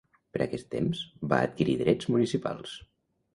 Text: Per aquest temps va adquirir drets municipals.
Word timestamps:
Per 0.35 0.39
aquest 0.45 0.67
temps 0.75 1.01
va 1.33 1.39
adquirir 1.49 1.75
drets 1.83 2.11
municipals. 2.15 2.75